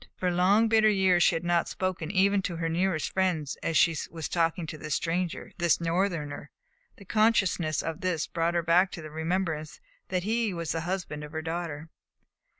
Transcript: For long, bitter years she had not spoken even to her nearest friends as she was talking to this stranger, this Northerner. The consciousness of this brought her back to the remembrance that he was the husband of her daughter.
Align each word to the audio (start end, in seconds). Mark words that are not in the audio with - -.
For 0.15 0.31
long, 0.31 0.67
bitter 0.67 0.89
years 0.89 1.21
she 1.21 1.35
had 1.35 1.43
not 1.43 1.67
spoken 1.69 2.09
even 2.09 2.41
to 2.41 2.55
her 2.55 2.67
nearest 2.67 3.11
friends 3.11 3.55
as 3.61 3.77
she 3.77 3.95
was 4.09 4.27
talking 4.27 4.65
to 4.65 4.77
this 4.79 4.95
stranger, 4.95 5.51
this 5.59 5.79
Northerner. 5.79 6.49
The 6.97 7.05
consciousness 7.05 7.83
of 7.83 8.01
this 8.01 8.25
brought 8.25 8.55
her 8.55 8.63
back 8.63 8.89
to 8.93 9.03
the 9.03 9.11
remembrance 9.11 9.79
that 10.07 10.23
he 10.23 10.55
was 10.55 10.71
the 10.71 10.81
husband 10.81 11.23
of 11.23 11.33
her 11.33 11.43
daughter. 11.43 11.89